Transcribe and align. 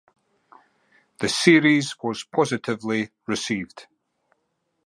The 1.19 1.29
series 1.29 1.93
was 2.01 2.23
positively 2.23 3.11
received. 3.27 3.85